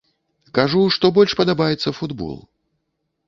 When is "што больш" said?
0.95-1.35